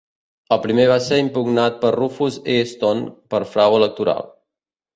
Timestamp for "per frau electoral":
3.35-4.29